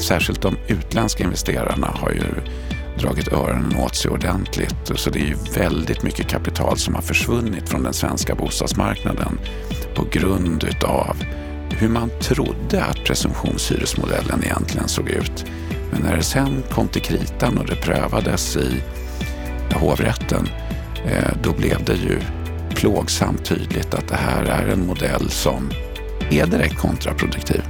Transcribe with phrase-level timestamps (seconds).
[0.00, 2.24] särskilt de utländska investerarna har ju
[3.00, 4.90] dragit öronen åt sig ordentligt.
[4.94, 9.40] Så det är ju väldigt mycket kapital som har försvunnit från den svenska bostadsmarknaden
[9.94, 11.16] på grund utav
[11.70, 15.44] hur man trodde att presumtionshyresmodellen egentligen såg ut.
[15.92, 18.82] Men när det sen kom till kritan och det prövades i
[19.74, 20.48] hovrätten,
[21.06, 22.20] eh, då blev det ju
[22.74, 25.70] plågsamt tydligt att det här är en modell som
[26.30, 27.62] är direkt kontraproduktiv.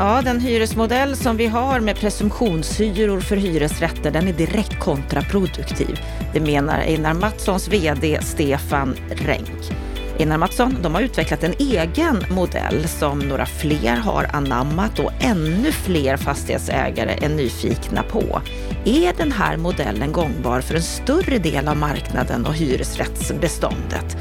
[0.00, 6.00] Ja, den hyresmodell som vi har med presumtionshyror för hyresrätter, den är direkt kontraproduktiv.
[6.32, 9.72] Det menar Einar Mattssons VD Stefan Renck.
[10.18, 15.72] Einar Mattsson de har utvecklat en egen modell som några fler har anammat och ännu
[15.72, 18.40] fler fastighetsägare är nyfikna på.
[18.84, 24.16] Är den här modellen gångbar för en större del av marknaden och hyresrättsbeståndet?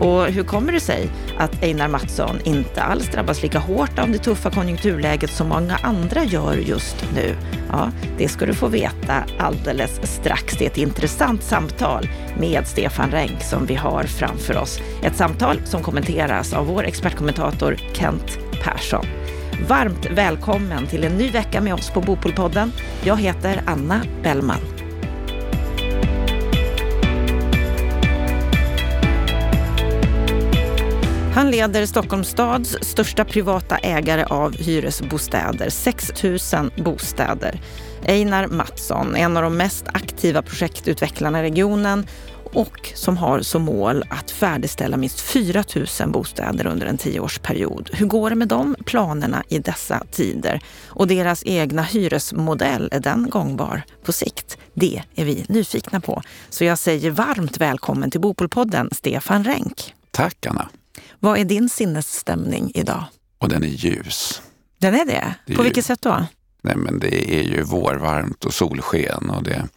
[0.00, 4.18] Och hur kommer det sig att Einar Mattsson inte alls drabbas lika hårt av det
[4.18, 7.36] tuffa konjunkturläget som många andra gör just nu?
[7.70, 10.56] Ja, det ska du få veta alldeles strax.
[10.58, 12.08] Det är ett intressant samtal
[12.38, 14.80] med Stefan Renck som vi har framför oss.
[15.02, 19.06] Ett samtal som kommenteras av vår expertkommentator Kent Persson.
[19.68, 22.72] Varmt välkommen till en ny vecka med oss på Bopolpodden.
[23.04, 24.71] Jag heter Anna Bellman.
[31.34, 36.38] Han leder Stockholms stads största privata ägare av hyresbostäder, 6 000
[36.84, 37.60] bostäder.
[38.06, 42.06] Einar Mattsson, en av de mest aktiva projektutvecklarna i regionen
[42.52, 45.64] och som har som mål att färdigställa minst 4
[46.00, 47.90] 000 bostäder under en tioårsperiod.
[47.92, 50.60] Hur går det med de planerna i dessa tider?
[50.86, 54.58] Och deras egna hyresmodell, är den gångbar på sikt?
[54.74, 56.22] Det är vi nyfikna på.
[56.50, 59.94] Så jag säger varmt välkommen till Bopolpodden, Stefan Renck.
[60.10, 60.68] Tack Anna.
[61.24, 63.04] Vad är din sinnesstämning idag?
[63.38, 64.42] Och den är ljus.
[64.78, 65.34] Den är det?
[65.46, 66.26] det är På vilket sätt då?
[66.62, 69.68] Nej, men det är ju vårvarmt och solsken och det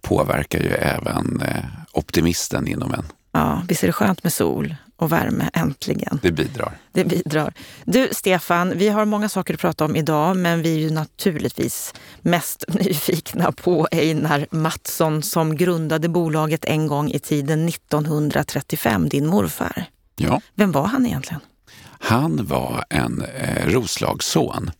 [0.00, 3.04] påverkar ju även eh, optimisten inom en.
[3.32, 6.18] Ja, visst är det skönt med sol och värme, äntligen.
[6.22, 6.78] Det bidrar.
[6.92, 7.54] Det bidrar.
[7.84, 11.94] Du, Stefan, vi har många saker att prata om idag, men vi är ju naturligtvis
[12.20, 19.86] mest nyfikna på Einar Mattsson som grundade bolaget en gång i tiden, 1935, din morfar.
[20.20, 20.40] Ja.
[20.54, 21.40] Vem var han egentligen?
[21.86, 24.70] Han var en eh, Roslagsson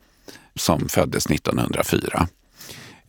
[0.54, 2.28] som föddes 1904.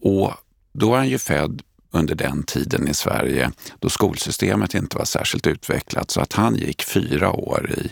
[0.01, 0.33] Och
[0.73, 1.61] då var han ju född
[1.91, 6.83] under den tiden i Sverige då skolsystemet inte var särskilt utvecklat så att han gick
[6.83, 7.91] fyra år i,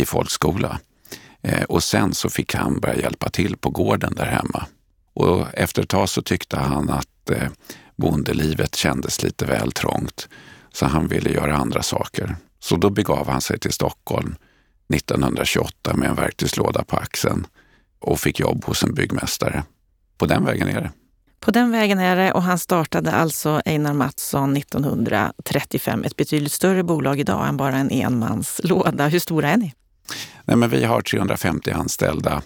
[0.00, 0.80] i folkskola.
[1.42, 4.66] Eh, och sen så fick han börja hjälpa till på gården där hemma.
[5.14, 7.48] Och efter ett tag så tyckte han att eh,
[7.96, 10.28] bondelivet kändes lite väl trångt
[10.72, 12.36] så han ville göra andra saker.
[12.64, 14.36] Så då begav han sig till Stockholm
[14.94, 17.46] 1928 med en verktygslåda på axeln
[17.98, 19.62] och fick jobb hos en byggmästare.
[20.18, 20.90] På den vägen är det.
[21.40, 26.82] På den vägen är det och han startade alltså Einar Mattsson 1935, ett betydligt större
[26.82, 29.08] bolag idag än bara en enmanslåda.
[29.08, 29.74] Hur stora är ni?
[30.44, 32.42] Nej, men vi har 350 anställda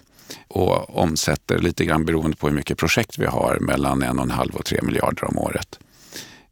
[0.47, 4.31] och omsätter lite grann beroende på hur mycket projekt vi har mellan en och en
[4.31, 5.79] halv och tre miljarder om året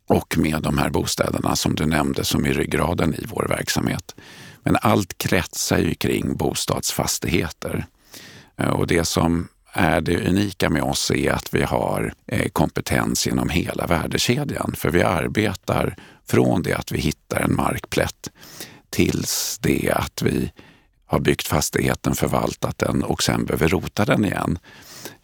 [0.08, 4.16] och med de här bostäderna som du nämnde som är ryggraden i vår verksamhet.
[4.64, 7.86] Men allt kretsar ju kring bostadsfastigheter.
[8.58, 13.28] Eh, och det som är det unika med oss är att vi har eh, kompetens
[13.28, 14.74] genom hela värdekedjan.
[14.78, 15.96] För vi arbetar
[16.28, 18.30] från det att vi hittar en markplätt
[18.90, 20.52] tills det att vi
[21.06, 24.60] har byggt fastigheten, förvaltat den och sen behöver rota den igen.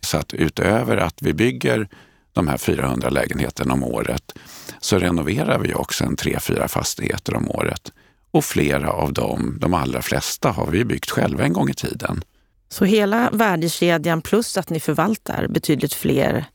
[0.01, 1.87] Så att utöver att vi bygger
[2.33, 4.33] de här 400 lägenheterna om året
[4.79, 7.91] så renoverar vi också en tre, fyra fastigheter om året.
[8.31, 12.23] Och flera av dem, de allra flesta, har vi byggt själva en gång i tiden.
[12.69, 16.45] Så hela värdekedjan plus att ni förvaltar betydligt fler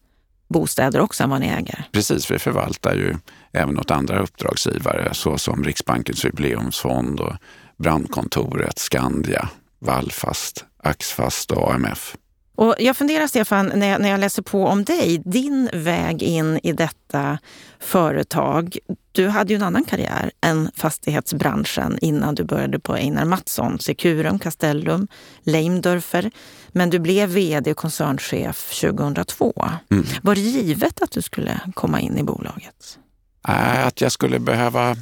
[0.49, 1.89] bostäder också än vad ni äger?
[1.93, 3.17] Precis, vi förvaltar ju
[3.53, 7.33] även åt andra uppdragsgivare såsom Riksbankens jubileumsfond och
[7.77, 12.17] Brandkontoret, Skandia, Vallfast, Axfast och AMF.
[12.59, 16.61] Och jag funderar, Stefan, när jag, när jag läser på om dig, din väg in
[16.63, 17.39] i detta
[17.81, 18.79] företag.
[19.13, 24.39] Du hade ju en annan karriär än fastighetsbranschen innan du började på Einar Mattsson, Securum,
[24.39, 25.09] Castellum,
[25.43, 26.31] Leimdörfer.
[26.69, 29.65] Men du blev vd och koncernchef 2002.
[29.91, 30.07] Mm.
[30.23, 32.99] Var det givet att du skulle komma in i bolaget?
[33.43, 34.97] Att jag skulle behöva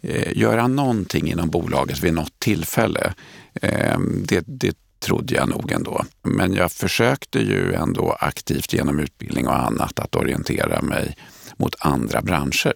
[0.00, 3.14] eh, göra någonting inom bolaget vid något tillfälle.
[3.54, 6.04] Eh, det, det trodde jag nog ändå.
[6.22, 11.16] Men jag försökte ju ändå aktivt genom utbildning och annat att orientera mig
[11.56, 12.74] mot andra branscher.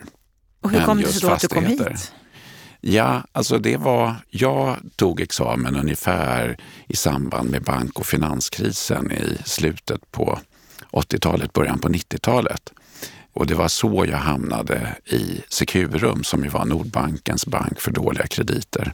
[0.61, 2.13] Och hur kom det sig då att du kom hit?
[2.81, 9.39] Ja, alltså det var, jag tog examen ungefär i samband med bank och finanskrisen i
[9.45, 10.39] slutet på
[10.91, 12.73] 80-talet, början på 90-talet.
[13.33, 18.27] Och det var så jag hamnade i Securum som ju var Nordbankens bank för dåliga
[18.27, 18.93] krediter.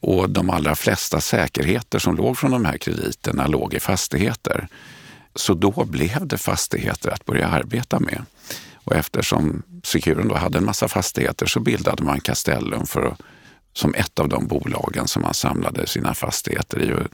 [0.00, 4.68] Och de allra flesta säkerheter som låg från de här krediterna låg i fastigheter.
[5.34, 8.24] Så då blev det fastigheter att börja arbeta med.
[8.74, 13.20] Och eftersom Securum då hade en massa fastigheter så bildade man Castellum för att,
[13.72, 16.92] som ett av de bolagen som man samlade sina fastigheter i.
[16.92, 17.06] Och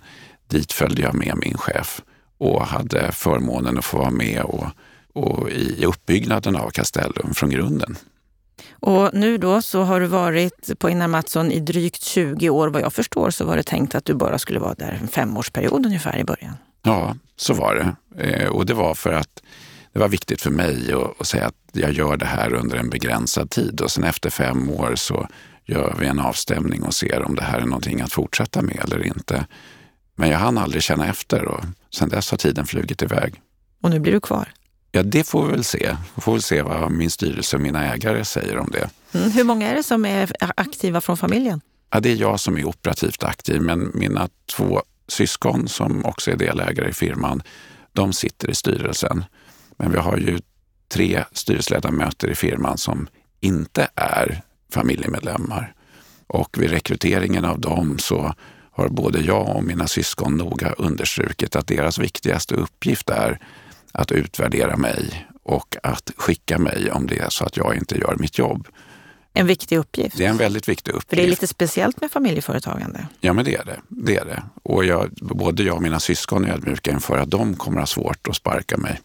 [0.49, 2.01] dit följde jag med min chef
[2.39, 4.67] och hade förmånen att få vara med och,
[5.13, 7.97] och i uppbyggnaden av Castellum från grunden.
[8.71, 12.69] Och nu då så har du varit på Einar Mattsson i drygt 20 år.
[12.69, 15.87] Vad jag förstår så var det tänkt att du bara skulle vara där en femårsperiod
[15.87, 16.55] ungefär i början.
[16.83, 18.23] Ja, så var det.
[18.25, 19.43] Eh, och det var för att
[19.93, 22.91] det var viktigt för mig att, att, säga att jag gör det här under en
[22.91, 25.29] begränsad tid och sen efter fem år så
[25.65, 29.07] gör vi en avstämning och ser om det här är någonting att fortsätta med eller
[29.07, 29.47] inte.
[30.17, 31.65] Men jag hann aldrig känna efter och
[31.95, 33.41] sen dess har tiden flugit iväg.
[33.83, 34.49] Och nu blir du kvar?
[34.97, 35.97] Ja, det får vi väl se.
[36.15, 38.91] Vi får väl se vad min styrelse och mina ägare säger om det.
[39.19, 39.31] Mm.
[39.31, 41.61] Hur många är det som är aktiva från familjen?
[41.91, 46.37] Ja, det är jag som är operativt aktiv, men mina två syskon som också är
[46.37, 47.43] delägare i firman,
[47.93, 49.25] de sitter i styrelsen.
[49.77, 50.39] Men vi har ju
[50.89, 53.09] tre styrelseledamöter i firman som
[53.41, 54.43] inte är
[54.73, 55.75] familjemedlemmar.
[56.27, 58.35] Och vid rekryteringen av dem så
[58.71, 63.39] har både jag och mina syskon noga understrukit att deras viktigaste uppgift är
[63.95, 68.17] att utvärdera mig och att skicka mig om det är så att jag inte gör
[68.19, 68.69] mitt jobb.
[69.33, 70.17] En viktig uppgift.
[70.17, 71.09] Det är en väldigt viktig uppgift.
[71.09, 73.07] För det är lite speciellt med familjeföretagande.
[73.21, 73.81] Ja, men det är det.
[73.89, 74.43] det, är det.
[74.63, 78.29] Och jag, både jag och mina syskon är ödmjuka inför att de kommer ha svårt
[78.29, 79.01] att sparka mig.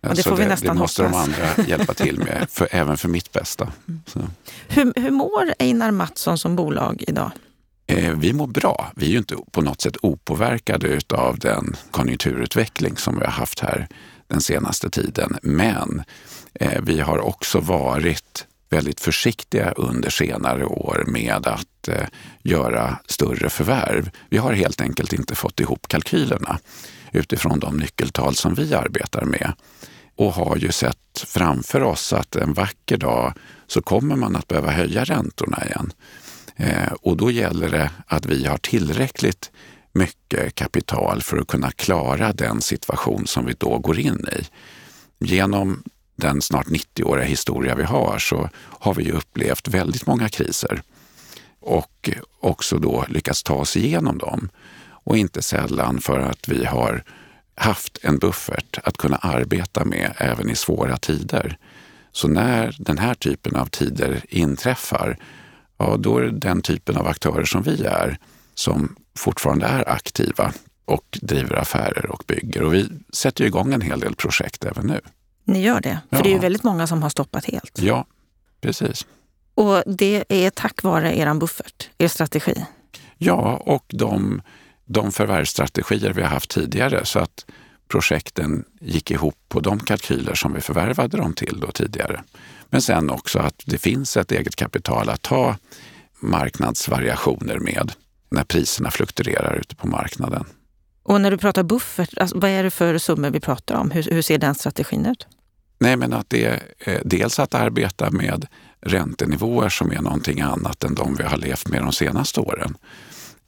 [0.00, 1.26] Och det får vi nästan Det måste hoppas.
[1.26, 3.72] de andra hjälpa till med, för, även för mitt bästa.
[3.88, 4.30] Mm.
[4.68, 7.30] Hur, hur mår Einar Mattsson som bolag idag?
[7.90, 8.92] Eh, vi mår bra.
[8.96, 13.60] Vi är ju inte på något sätt opåverkade av den konjunkturutveckling som vi har haft
[13.60, 13.88] här
[14.26, 15.38] den senaste tiden.
[15.42, 16.02] Men
[16.54, 22.06] eh, vi har också varit väldigt försiktiga under senare år med att eh,
[22.42, 24.10] göra större förvärv.
[24.28, 26.58] Vi har helt enkelt inte fått ihop kalkylerna
[27.12, 29.52] utifrån de nyckeltal som vi arbetar med
[30.16, 33.32] och har ju sett framför oss att en vacker dag
[33.66, 35.92] så kommer man att behöva höja räntorna igen.
[36.60, 39.50] Eh, och då gäller det att vi har tillräckligt
[39.92, 44.46] mycket kapital för att kunna klara den situation som vi då går in i.
[45.24, 45.82] Genom
[46.16, 50.82] den snart 90-åriga historia vi har så har vi upplevt väldigt många kriser
[51.60, 52.10] och
[52.40, 54.48] också då lyckats ta oss igenom dem.
[55.04, 57.04] Och inte sällan för att vi har
[57.54, 61.58] haft en buffert att kunna arbeta med även i svåra tider.
[62.12, 65.18] Så när den här typen av tider inträffar,
[65.80, 68.18] ja då är det den typen av aktörer som vi är
[68.54, 70.52] som fortfarande är aktiva
[70.84, 72.62] och driver affärer och bygger.
[72.62, 75.00] Och vi sätter igång en hel del projekt även nu.
[75.44, 75.98] Ni gör det?
[76.10, 76.22] För ja.
[76.22, 77.78] det är ju väldigt många som har stoppat helt.
[77.78, 78.06] Ja,
[78.60, 79.06] precis.
[79.54, 82.54] Och det är tack vare er buffert, er strategi?
[83.18, 84.42] Ja, och de,
[84.84, 87.46] de förvärvsstrategier vi har haft tidigare så att
[87.88, 92.22] projekten gick ihop på de kalkyler som vi förvärvade dem till då tidigare.
[92.70, 95.56] Men sen också att det finns ett eget kapital att ta
[96.20, 97.92] marknadsvariationer med
[98.30, 100.44] när priserna fluktuerar ute på marknaden.
[101.02, 103.90] Och när du pratar buffert, alltså, vad är det för summor vi pratar om?
[103.90, 105.26] Hur, hur ser den strategin ut?
[105.78, 108.46] Nej, men att det är eh, dels att arbeta med
[108.80, 112.76] räntenivåer som är någonting annat än de vi har levt med de senaste åren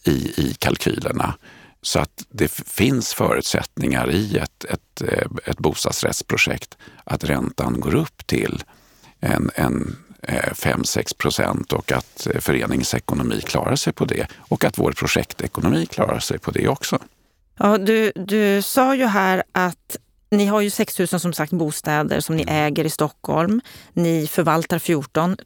[0.05, 1.35] i, i kalkylerna.
[1.83, 8.26] Så att det finns förutsättningar i ett, ett, eh, ett bostadsrättsprojekt att räntan går upp
[8.26, 8.62] till
[9.23, 14.93] en, en 5-6 eh, procent och att föreningsekonomi klarar sig på det och att vår
[14.93, 16.99] projektekonomi klarar sig på det också.
[17.59, 19.97] Ja, du, du sa ju här att
[20.31, 23.61] ni har ju 6 000 som sagt bostäder som ni äger i Stockholm.
[23.93, 25.37] Ni förvaltar 14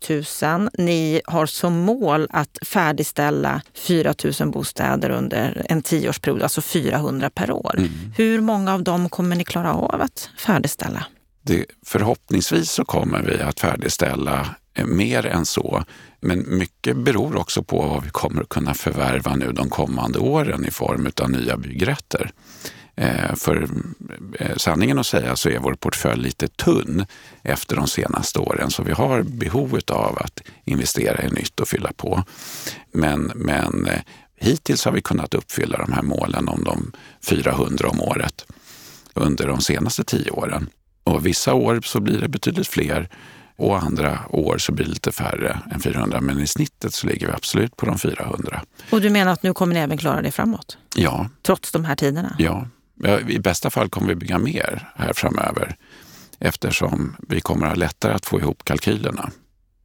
[0.43, 0.71] 000.
[0.79, 7.51] Ni har som mål att färdigställa 4 000 bostäder under en tioårsperiod, alltså 400 per
[7.51, 7.75] år.
[7.79, 7.91] Mm.
[8.17, 11.07] Hur många av dem kommer ni klara av att färdigställa?
[11.47, 15.85] Det, förhoppningsvis så kommer vi att färdigställa eh, mer än så.
[16.21, 20.65] Men mycket beror också på vad vi kommer att kunna förvärva nu de kommande åren
[20.67, 22.31] i form av nya byggrätter.
[22.97, 23.69] Eh, för
[24.39, 27.07] eh, sanningen att säga så är vår portfölj lite tunn
[27.43, 31.93] efter de senaste åren så vi har behov av att investera i nytt och fylla
[31.93, 32.25] på.
[32.93, 33.89] Men, men
[34.37, 38.47] hittills har vi kunnat uppfylla de här målen om de 400 om året
[39.15, 40.71] under de senaste tio åren.
[41.07, 43.09] Och vissa år så blir det betydligt fler
[43.57, 47.27] Och andra år så blir det lite färre än 400, men i snittet så ligger
[47.27, 48.63] vi absolut på de 400.
[48.91, 50.79] Och du menar att nu kommer ni även klara det framåt?
[50.95, 51.29] Ja.
[51.43, 52.37] Trots de här tiderna?
[52.39, 52.67] Ja.
[53.29, 55.77] I bästa fall kommer vi bygga mer här framöver
[56.39, 59.31] eftersom vi kommer att ha lättare att få ihop kalkylerna.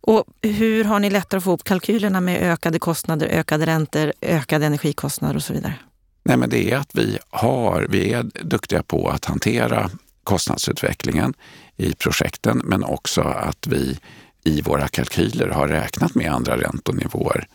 [0.01, 4.65] Och hur har ni lättare att få ihop kalkylerna med ökade kostnader, ökade räntor, ökade
[4.65, 5.75] energikostnader och så vidare?
[6.23, 9.89] Nej, men det är att vi, har, vi är duktiga på att hantera
[10.23, 11.33] kostnadsutvecklingen
[11.77, 13.99] i projekten, men också att vi
[14.43, 17.47] i våra kalkyler har räknat med andra räntenivåer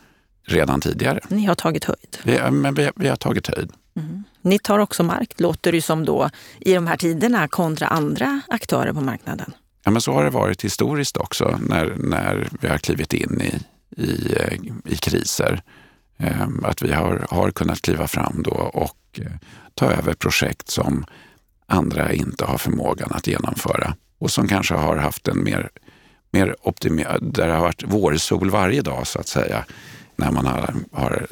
[0.47, 1.21] redan tidigare.
[1.29, 2.19] Ni har tagit höjd?
[2.23, 3.73] Vi, men vi, vi har tagit höjd.
[3.97, 4.25] Mm.
[4.43, 6.31] Ni tar också mark, låter det som då,
[6.61, 9.53] i de här tiderna kontra andra aktörer på marknaden.
[9.85, 13.55] Ja, men så har det varit historiskt också när, när vi har klivit in i,
[14.03, 15.63] i, eh, i kriser.
[16.19, 19.33] Ehm, att vi har, har kunnat kliva fram då och eh,
[19.75, 21.05] ta över projekt som
[21.67, 25.69] andra inte har förmågan att genomföra och som kanske har haft en mer,
[26.31, 29.65] mer optimerad, där det har varit vårsol varje dag så att säga,
[30.17, 31.27] när man har, har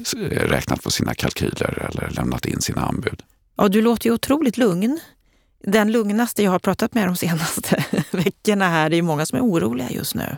[0.47, 3.23] räknat på sina kalkyler eller lämnat in sina anbud.
[3.57, 5.01] Ja, du låter ju otroligt lugn.
[5.65, 9.43] Den lugnaste jag har pratat med de senaste veckorna här, det är många som är
[9.43, 10.37] oroliga just nu.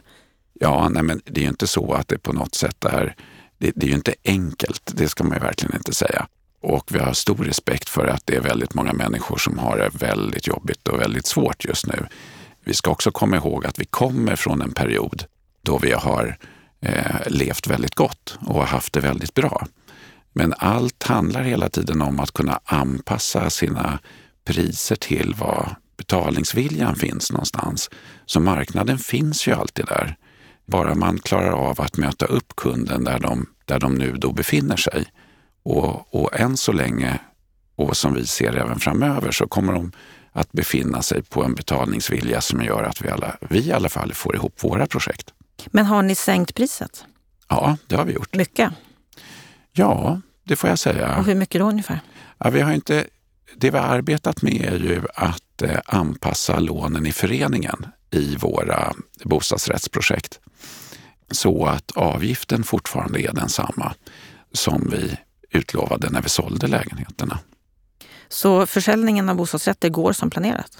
[0.60, 3.16] Ja, nej men det är ju inte så att det på något sätt är,
[3.58, 6.26] det, det är ju inte enkelt, det ska man ju verkligen inte säga.
[6.68, 9.90] Och vi har stor respekt för att det är väldigt många människor som har det
[9.92, 12.06] väldigt jobbigt och väldigt svårt just nu.
[12.64, 15.24] Vi ska också komma ihåg att vi kommer från en period
[15.62, 16.36] då vi har
[16.80, 19.66] eh, levt väldigt gott och haft det väldigt bra.
[20.32, 23.98] Men allt handlar hela tiden om att kunna anpassa sina
[24.44, 27.90] priser till var betalningsviljan finns någonstans.
[28.24, 30.16] Så marknaden finns ju alltid där.
[30.66, 34.76] Bara man klarar av att möta upp kunden där de, där de nu då befinner
[34.76, 35.06] sig.
[35.66, 37.18] Och, och än så länge,
[37.76, 39.92] och som vi ser även framöver, så kommer de
[40.32, 44.14] att befinna sig på en betalningsvilja som gör att vi, alla, vi i alla fall
[44.14, 45.34] får ihop våra projekt.
[45.66, 47.04] Men har ni sänkt priset?
[47.48, 48.34] Ja, det har vi gjort.
[48.34, 48.72] Mycket?
[49.72, 51.16] Ja, det får jag säga.
[51.16, 52.00] Och hur mycket då ungefär?
[52.38, 53.06] Ja, vi har inte,
[53.56, 58.92] det vi har arbetat med är ju att eh, anpassa lånen i föreningen i våra
[59.24, 60.40] bostadsrättsprojekt
[61.30, 63.94] så att avgiften fortfarande är densamma
[64.52, 65.16] som vi
[65.50, 67.38] utlovade när vi sålde lägenheterna.
[68.28, 70.78] Så försäljningen av bostadsrätter går som planerat?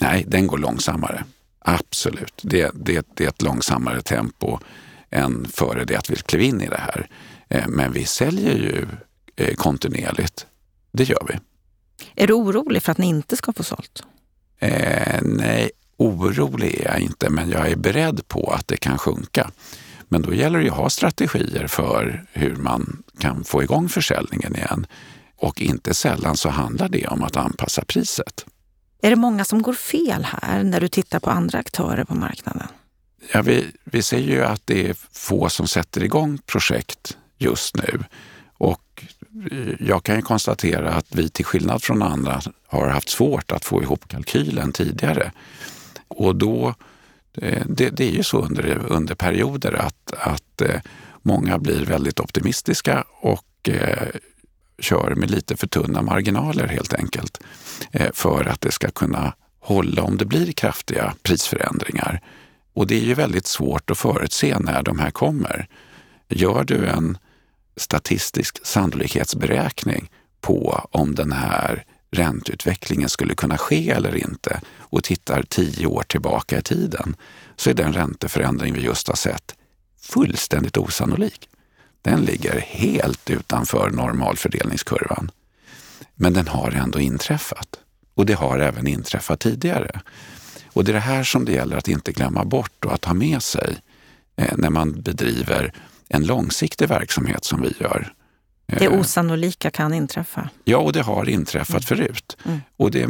[0.00, 1.24] Nej, den går långsammare.
[1.58, 2.40] Absolut.
[2.42, 4.58] Det, det, det är ett långsammare tempo
[5.10, 7.08] än före det att vi klev in i det här.
[7.48, 8.86] Eh, men vi säljer ju
[9.36, 10.46] eh, kontinuerligt.
[10.92, 11.38] Det gör vi.
[12.22, 14.02] Är du orolig för att ni inte ska få sålt?
[14.58, 19.50] Eh, nej, orolig är jag inte, men jag är beredd på att det kan sjunka.
[20.12, 24.86] Men då gäller det att ha strategier för hur man kan få igång försäljningen igen.
[25.36, 28.46] Och inte sällan så handlar det om att anpassa priset.
[29.02, 32.66] Är det många som går fel här när du tittar på andra aktörer på marknaden?
[33.32, 38.04] Ja, vi, vi ser ju att det är få som sätter igång projekt just nu.
[38.54, 39.04] Och
[39.78, 43.82] jag kan ju konstatera att vi till skillnad från andra har haft svårt att få
[43.82, 45.32] ihop kalkylen tidigare.
[46.08, 46.74] Och då, eh,
[47.38, 50.80] Eh, det, det är ju så under, under perioder att, att eh,
[51.22, 54.08] många blir väldigt optimistiska och eh,
[54.78, 57.38] kör med lite för tunna marginaler helt enkelt
[57.90, 62.20] eh, för att det ska kunna hålla om det blir kraftiga prisförändringar.
[62.74, 65.68] Och det är ju väldigt svårt att förutse när de här kommer.
[66.28, 67.18] Gör du en
[67.76, 70.10] statistisk sannolikhetsberäkning
[70.40, 76.58] på om den här ränteutvecklingen skulle kunna ske eller inte och tittar tio år tillbaka
[76.58, 77.16] i tiden
[77.56, 79.54] så är den ränteförändring vi just har sett
[80.00, 81.48] fullständigt osannolik.
[82.02, 85.30] Den ligger helt utanför normalfördelningskurvan.
[86.14, 87.78] Men den har ändå inträffat.
[88.14, 90.00] Och det har även inträffat tidigare.
[90.66, 93.14] Och det är det här som det gäller att inte glömma bort och att ha
[93.14, 93.76] med sig
[94.36, 95.72] eh, när man bedriver
[96.08, 98.12] en långsiktig verksamhet som vi gör.
[98.66, 100.48] Det eh, osannolika kan inträffa.
[100.64, 102.06] Ja, och det har inträffat mm.
[102.06, 102.36] förut.
[102.44, 102.60] Mm.
[102.76, 103.08] Och det,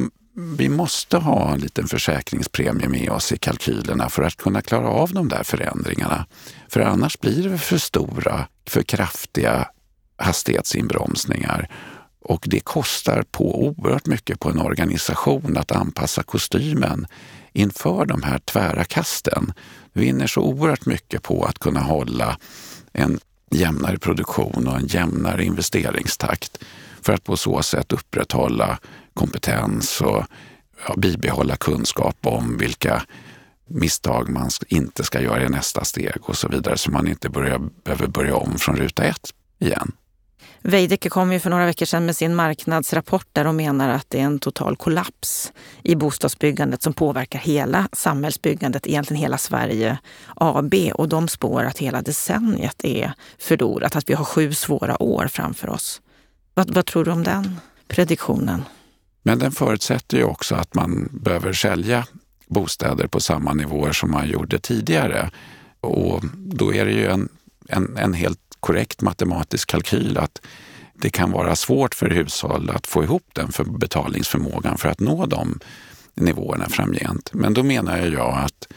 [0.59, 5.12] vi måste ha en liten försäkringspremie med oss i kalkylerna för att kunna klara av
[5.12, 6.26] de där förändringarna.
[6.68, 9.68] För annars blir det för stora, för kraftiga
[10.16, 11.68] hastighetsinbromsningar.
[12.25, 17.06] Och det kostar på oerhört mycket på en organisation att anpassa kostymen
[17.52, 19.52] inför de här tvära kasten.
[19.92, 22.38] Vi vinner så oerhört mycket på att kunna hålla
[22.92, 23.21] en
[23.52, 26.59] jämnare produktion och en jämnare investeringstakt
[27.02, 28.78] för att på så sätt upprätthålla
[29.14, 30.25] kompetens och
[30.88, 33.02] ja, bibehålla kunskap om vilka
[33.68, 37.61] misstag man inte ska göra i nästa steg och så vidare så man inte börjar,
[37.85, 39.92] behöver börja om från ruta ett igen.
[40.64, 44.21] Veidekke kom ju för några veckor sedan med sin marknadsrapport där de menar att det
[44.21, 45.52] är en total kollaps
[45.83, 49.99] i bostadsbyggandet som påverkar hela samhällsbyggandet, egentligen hela Sverige
[50.35, 50.75] AB.
[50.95, 55.71] Och de spår att hela decenniet är förlorat, att vi har sju svåra år framför
[55.71, 56.00] oss.
[56.54, 57.57] Vad, vad tror du om den
[57.88, 58.64] prediktionen?
[59.23, 62.07] Men den förutsätter ju också att man behöver sälja
[62.47, 65.31] bostäder på samma nivåer som man gjorde tidigare.
[65.81, 67.28] Och då är det ju en,
[67.69, 70.40] en, en helt korrekt matematisk kalkyl att
[70.95, 75.26] det kan vara svårt för hushåll att få ihop den för betalningsförmågan för att nå
[75.26, 75.61] de
[76.14, 77.31] nivåerna framgent.
[77.33, 78.69] Men då menar jag att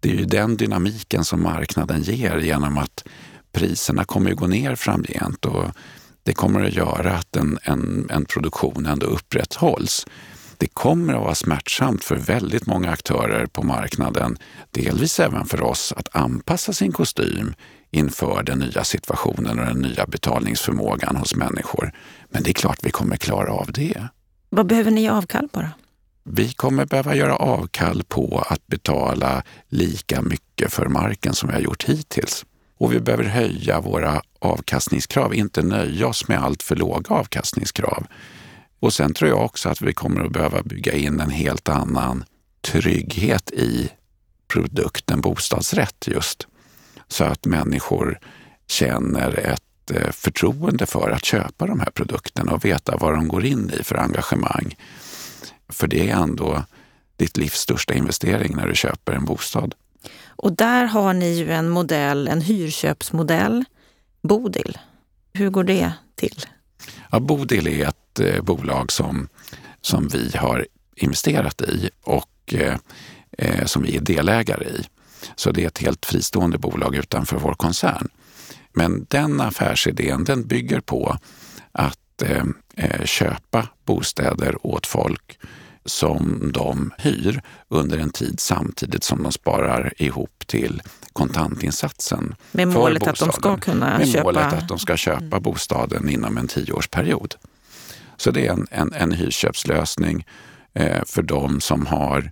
[0.00, 3.04] det är ju den dynamiken som marknaden ger genom att
[3.52, 5.64] priserna kommer att gå ner framgent och
[6.22, 10.06] det kommer att göra att en, en, en produktion ändå upprätthålls.
[10.58, 14.38] Det kommer att vara smärtsamt för väldigt många aktörer på marknaden,
[14.70, 17.54] delvis även för oss, att anpassa sin kostym
[17.94, 21.92] inför den nya situationen och den nya betalningsförmågan hos människor.
[22.28, 24.08] Men det är klart vi kommer klara av det.
[24.50, 25.68] Vad behöver ni avkall på då?
[26.24, 31.60] Vi kommer behöva göra avkall på att betala lika mycket för marken som vi har
[31.60, 32.44] gjort hittills.
[32.78, 38.06] Och vi behöver höja våra avkastningskrav, inte nöja oss med allt för låga avkastningskrav.
[38.80, 42.24] Och sen tror jag också att vi kommer att behöva bygga in en helt annan
[42.60, 43.90] trygghet i
[44.48, 46.46] produkten bostadsrätt just.
[47.14, 48.18] Så att människor
[48.66, 53.44] känner ett eh, förtroende för att köpa de här produkterna och veta vad de går
[53.44, 54.76] in i för engagemang.
[55.68, 56.64] För det är ändå
[57.16, 59.74] ditt livs största investering när du köper en bostad.
[60.26, 63.64] Och där har ni ju en modell, en hyrköpsmodell,
[64.22, 64.78] Bodil.
[65.32, 66.40] Hur går det till?
[67.10, 69.28] Ja, Bodil är ett eh, bolag som,
[69.80, 70.66] som vi har
[70.96, 72.76] investerat i och eh,
[73.38, 74.86] eh, som vi är delägare i.
[75.36, 78.08] Så det är ett helt fristående bolag utanför vår koncern.
[78.72, 81.18] Men den affärsidén den bygger på
[81.72, 82.44] att eh,
[82.76, 85.38] eh, köpa bostäder åt folk
[85.84, 92.34] som de hyr under en tid samtidigt som de sparar ihop till kontantinsatsen.
[92.52, 94.24] Med målet att de ska kunna Med köpa...
[94.24, 95.42] målet att de ska köpa mm.
[95.42, 97.34] bostaden inom en tioårsperiod.
[98.16, 100.26] Så det är en, en, en hyrköpslösning
[100.74, 102.30] eh, för de som har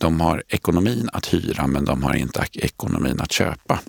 [0.00, 3.80] de har ekonomin att hyra men de har inte ekonomin att köpa.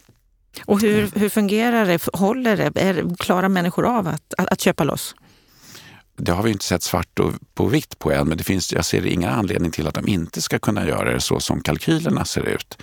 [0.65, 2.06] Och hur, hur fungerar det?
[2.13, 2.82] Håller det?
[2.82, 5.15] Är, klarar människor av att, att, att köpa loss?
[6.17, 7.19] Det har vi inte sett svart
[7.54, 10.41] på vitt på än, men det finns, jag ser ingen anledning till att de inte
[10.41, 12.78] ska kunna göra det så som kalkylerna ser ut.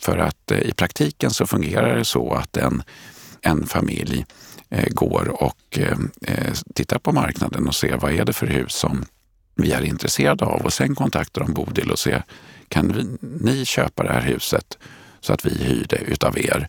[0.00, 2.82] För att eh, i praktiken så fungerar det så att en,
[3.40, 4.26] en familj
[4.70, 8.72] eh, går och eh, eh tittar på marknaden och ser vad är det för hus
[8.72, 9.04] som
[9.58, 12.24] vi är intresserade av och sen kontaktar de Bodil och ser
[12.68, 14.78] kan vi, ni köpa det här huset
[15.20, 16.68] så att vi hyr det utav er?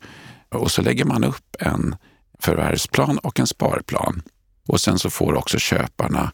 [0.49, 1.95] Och så lägger man upp en
[2.39, 4.21] förvärvsplan och en sparplan.
[4.67, 6.31] Och sen så får också köparna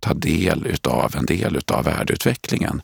[0.00, 2.82] ta del utav en del utav värdeutvecklingen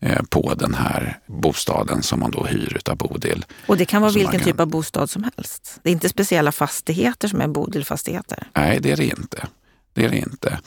[0.00, 3.44] eh, på den här bostaden som man då hyr utav Bodil.
[3.66, 4.44] Och det kan vara vilken kan...
[4.44, 5.80] typ av bostad som helst?
[5.82, 8.48] Det är inte speciella fastigheter som är Bodilfastigheter?
[8.56, 9.46] Nej, det är det inte.
[9.92, 10.58] Det är det inte.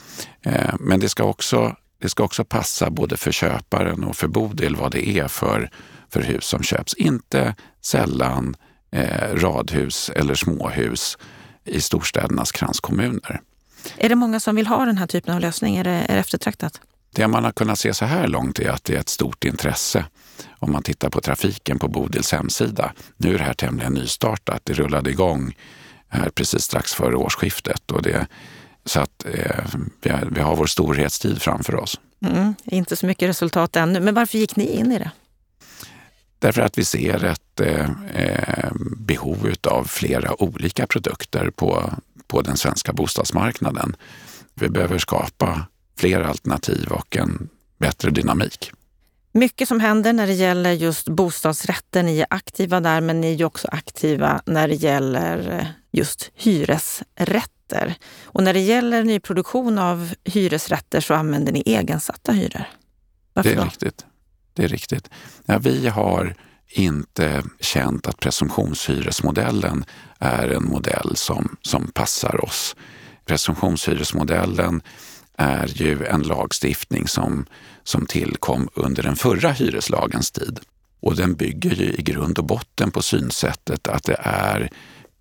[0.42, 4.76] Eh, men det ska också det ska också passa både för köparen och för Bodil
[4.76, 5.70] vad det är för,
[6.10, 6.94] för hus som köps.
[6.94, 8.56] Inte sällan
[8.90, 11.18] eh, radhus eller småhus
[11.64, 13.40] i storstädernas kranskommuner.
[13.96, 15.76] Är det många som vill ha den här typen av lösning?
[15.76, 16.80] Är det, är det eftertraktat?
[17.14, 20.04] Det man har kunnat se så här långt är att det är ett stort intresse
[20.58, 22.92] om man tittar på trafiken på Bodils hemsida.
[23.16, 24.60] Nu är det här tämligen nystartat.
[24.64, 25.56] Det rullade igång
[26.08, 28.26] här precis strax före årsskiftet och det
[28.84, 29.64] så att eh,
[30.02, 32.00] vi, har, vi, har, vår storhetstid framför oss.
[32.26, 35.10] Mm, inte så mycket resultat ännu, men varför gick ni in i det?
[36.38, 41.92] Därför att vi ser ett eh, eh behov av flera olika produkter på,
[42.26, 43.96] på den svenska bostadsmarknaden.
[44.54, 45.66] Vi behöver skapa
[45.98, 48.72] fler alternativ och en bättre dynamik.
[49.32, 52.06] Mycket som händer när det gäller just bostadsrätten.
[52.06, 57.48] Ni är aktiva där, men ni är också aktiva när det gäller eh, just hyresrätt
[57.68, 57.94] hyresrätter.
[58.24, 62.64] Och när det gäller nyproduktion av hyresrätter så använder ni egensatta hyror.
[63.32, 63.64] Varför det är då?
[63.64, 64.06] riktigt.
[64.54, 65.10] Det är riktigt.
[65.46, 66.34] Ja, vi har
[66.68, 69.84] inte känt att presumtionshyresmodellen
[70.18, 72.76] är en modell som, som passar oss.
[73.26, 74.82] Presumtionshyresmodellen
[75.38, 77.46] är ju en lagstiftning som,
[77.84, 80.60] som tillkom under den förra hyreslagens tid.
[81.00, 84.70] Och den bygger ju i grund och botten på synsättet att det är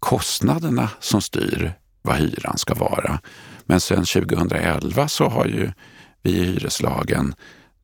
[0.04, 3.20] kostnaderna som styr vad hyran ska vara.
[3.66, 5.72] Men sedan 2011 så har ju
[6.22, 7.36] vi i hyreslagen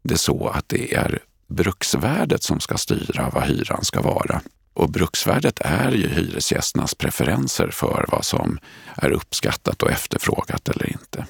[0.03, 4.41] det så att det är bruksvärdet som ska styra vad hyran ska vara.
[4.73, 8.59] Och bruksvärdet är ju hyresgästernas preferenser för vad som
[8.95, 11.25] är uppskattat och efterfrågat eller inte.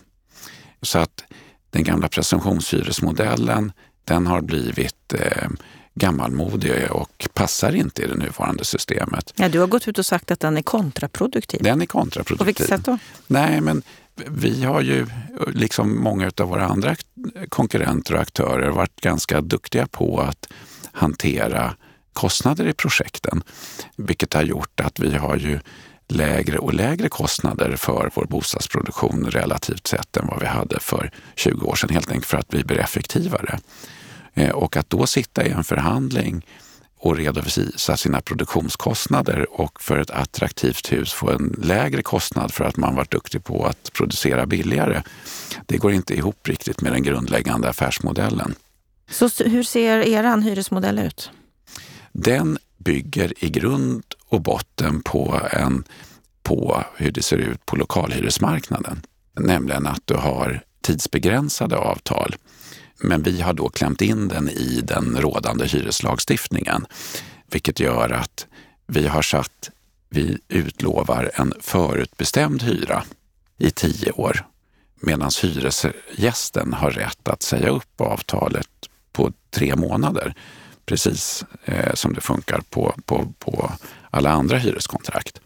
[0.82, 1.24] Så att
[1.70, 3.72] den gamla presumtionshyresmodellen,
[4.06, 5.50] den har blivit eh,
[5.96, 9.34] gammalmodig och passar inte i det nuvarande systemet.
[9.36, 11.64] Ja, du har gått ut och sagt att den är kontraproduktiv.
[11.64, 12.38] Den är kontraproduktiv.
[12.38, 12.98] På vilket sätt då?
[13.28, 13.82] Nej, men
[14.28, 15.08] vi har ju,
[15.54, 16.96] liksom många av våra andra
[17.50, 20.48] konkurrenter och aktörer, varit ganska duktiga på att
[20.92, 21.76] hantera
[22.14, 23.44] kostnader i projekten.
[23.96, 25.60] Vilket har gjort att vi har ju
[26.08, 31.66] lägre och lägre kostnader för vår bostadsproduktion relativt sett än vad vi hade för 20
[31.66, 33.60] år sedan, helt enkelt för att vi blir effektivare.
[34.40, 36.46] Eh, och att då sitta i en förhandling
[36.98, 42.78] och redovisa sina produktionskostnader och för ett attraktivt hus få en lägre kostnad för att
[42.78, 45.02] man varit duktig på att producera billigare.
[45.66, 48.56] Det går inte ihop riktigt med den grundläggande affärsmodellen.
[49.10, 51.32] Så hur ser er hyresmodell ut?
[52.12, 55.84] Den bygger i grund och botten på, en,
[56.44, 59.02] på hur det ser ut på lokalhyresmarknaden.
[59.40, 62.36] Nämligen att du har tidsbegränsade avtal
[63.00, 66.86] men vi har då klämt in den i den rådande hyreslagstiftningen,
[67.52, 68.48] vilket gör att
[68.88, 69.70] vi har satt,
[70.10, 73.04] vi utlovar en förutbestämd hyra
[73.58, 74.46] i tio år
[75.02, 78.70] medan hyresgästen har rätt att säga upp avtalet
[79.12, 80.34] på tre månader.
[80.86, 83.72] Precis eh, som det funkar på, på, på
[84.10, 85.42] alla andra hyreskontrakt.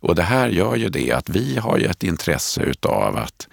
[0.00, 3.48] Och det här gör ju det att vi har ju ett intresse utav att,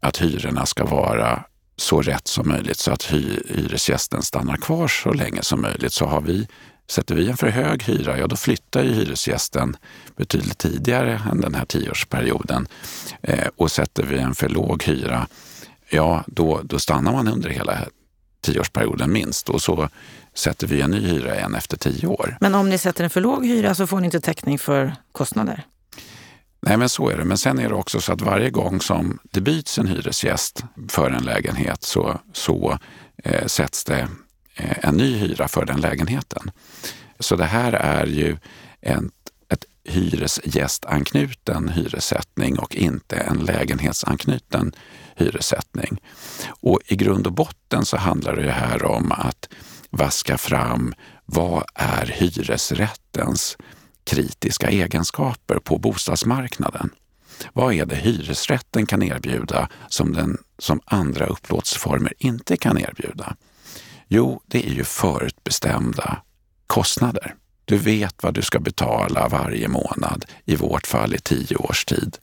[0.00, 1.44] att hyrorna ska vara
[1.76, 5.92] så rätt som möjligt så att hyresgästen stannar kvar så länge som möjligt.
[5.92, 6.48] Så har vi,
[6.90, 9.76] sätter vi en för hög hyra, ja då flyttar ju hyresgästen
[10.16, 12.66] betydligt tidigare än den här tioårsperioden.
[13.22, 15.26] Eh, och sätter vi en för låg hyra,
[15.90, 17.78] ja då, då stannar man under hela
[18.40, 19.48] tioårsperioden minst.
[19.48, 19.88] Och så
[20.34, 22.36] sätter vi en ny hyra igen efter tio år.
[22.40, 25.64] Men om ni sätter en för låg hyra så får ni inte täckning för kostnader?
[26.66, 27.24] Nej, men så är det.
[27.24, 31.10] Men sen är det också så att varje gång som det byts en hyresgäst för
[31.10, 32.78] en lägenhet så, så
[33.24, 34.08] eh, sätts det
[34.54, 36.50] eh, en ny hyra för den lägenheten.
[37.18, 38.36] Så det här är ju
[38.80, 39.10] en
[39.48, 44.72] ett hyresgästanknuten hyressättning och inte en lägenhetsanknuten
[45.16, 46.00] hyressättning.
[46.48, 49.48] Och i grund och botten så handlar det här om att
[49.90, 53.56] vaska fram vad är hyresrättens
[54.04, 56.90] kritiska egenskaper på bostadsmarknaden.
[57.52, 63.36] Vad är det hyresrätten kan erbjuda som, den, som andra upplåtelseformer inte kan erbjuda?
[64.08, 66.22] Jo, det är ju förutbestämda
[66.66, 67.34] kostnader.
[67.64, 72.18] Du vet vad du ska betala varje månad, i vårt fall i tio års tid.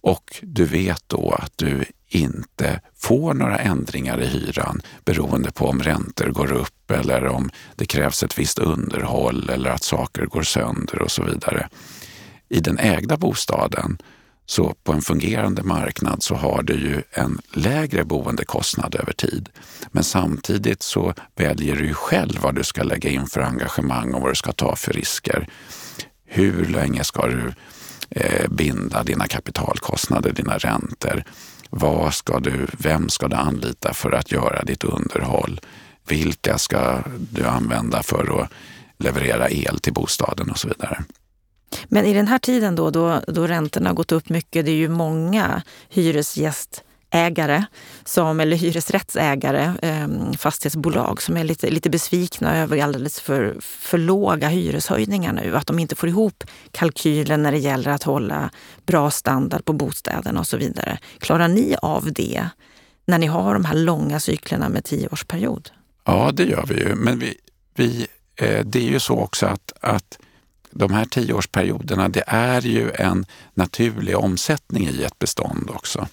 [0.00, 5.82] Och du vet då att du inte får några ändringar i hyran beroende på om
[5.82, 11.02] räntor går upp eller om det krävs ett visst underhåll eller att saker går sönder
[11.02, 11.68] och så vidare.
[12.48, 13.98] I den ägda bostaden,
[14.46, 19.48] så på en fungerande marknad så har du ju en lägre boendekostnad över tid.
[19.92, 24.30] Men samtidigt så väljer du själv vad du ska lägga in för engagemang och vad
[24.30, 25.48] du ska ta för risker.
[26.24, 27.52] Hur länge ska du
[28.10, 31.24] eh, binda dina kapitalkostnader, dina räntor?
[31.70, 35.60] Vad ska du, vem ska du anlita för att göra ditt underhåll?
[36.08, 36.98] Vilka ska
[37.32, 38.50] du använda för att
[38.98, 41.04] leverera el till bostaden och så vidare.
[41.88, 44.76] Men i den här tiden då, då, då räntorna har gått upp mycket, det är
[44.76, 47.64] ju många hyresgäst ägare,
[48.04, 54.48] som, eller hyresrättsägare, ehm, fastighetsbolag som är lite, lite besvikna över alldeles för, för låga
[54.48, 55.56] hyreshöjningar nu.
[55.56, 58.50] Att de inte får ihop kalkylen när det gäller att hålla
[58.86, 60.98] bra standard på bostäderna och så vidare.
[61.18, 62.48] Klarar ni av det
[63.06, 65.70] när ni har de här långa cyklerna med tioårsperiod?
[66.04, 66.94] Ja, det gör vi ju.
[66.94, 67.34] Men vi,
[67.74, 70.18] vi, eh, det är ju så också att, att
[70.70, 76.08] de här tioårsperioderna, det är ju en naturlig omsättning i ett bestånd också.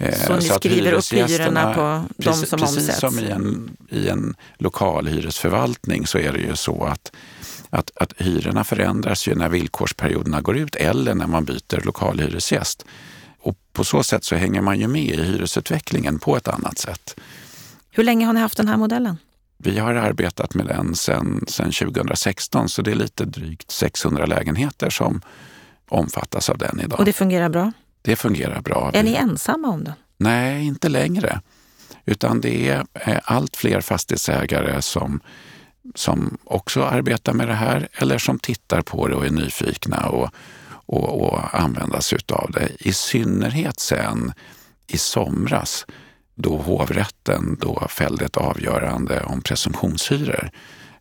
[0.00, 2.74] Eh, så ni så skriver upp hyrorna på de som precis omsätts?
[2.74, 7.12] Precis som i en, i en lokal hyresförvaltning så är det ju så att,
[7.70, 12.84] att, att hyrorna förändras ju när villkorsperioderna går ut eller när man byter lokalhyresgäst.
[13.40, 17.20] Och på så sätt så hänger man ju med i hyresutvecklingen på ett annat sätt.
[17.90, 19.16] Hur länge har ni haft den här modellen?
[19.58, 25.20] Vi har arbetat med den sedan 2016 så det är lite drygt 600 lägenheter som
[25.88, 26.98] omfattas av den idag.
[26.98, 27.72] Och det fungerar bra?
[28.02, 28.90] Det fungerar bra.
[28.94, 29.94] Är ni ensamma om den?
[30.16, 31.40] Nej, inte längre.
[32.04, 35.20] Utan det är eh, allt fler fastighetsägare som,
[35.94, 40.30] som också arbetar med det här eller som tittar på det och är nyfikna och,
[40.68, 42.68] och, och använder sig av det.
[42.78, 44.32] I synnerhet sen
[44.86, 45.86] i somras
[46.34, 50.50] då hovrätten då fällde ett avgörande om presumtionshyror,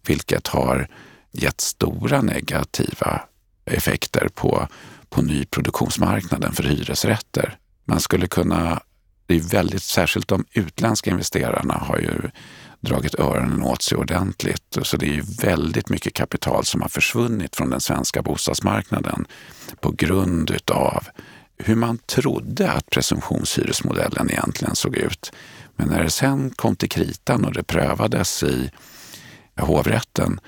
[0.05, 0.87] vilket har
[1.31, 3.21] gett stora negativa
[3.65, 4.67] effekter på,
[5.09, 7.57] på nyproduktionsmarknaden för hyresrätter.
[7.85, 8.81] Man skulle kunna,
[9.25, 12.29] det är väldigt, särskilt de utländska investerarna har ju
[12.79, 14.77] dragit öronen åt sig ordentligt.
[14.81, 19.25] Så det är ju väldigt mycket kapital som har försvunnit från den svenska bostadsmarknaden
[19.79, 21.07] på grund utav
[21.57, 25.31] hur man trodde att presumtionshyresmodellen egentligen såg ut.
[25.75, 28.71] Men när det sen kom till kritan och det prövades i
[29.55, 30.39] hovrätten,